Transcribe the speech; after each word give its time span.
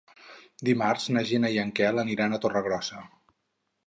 Dimarts 0.69 1.03
na 1.17 1.23
Gina 1.31 1.51
i 1.55 1.59
en 1.63 1.73
Quel 1.79 2.03
aniran 2.05 2.33
a 2.33 2.39
Torregrossa. 2.47 3.03